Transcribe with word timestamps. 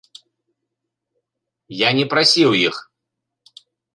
Я 1.81 1.89
не 1.99 2.05
прасіў 2.15 2.57
іх! 2.67 2.75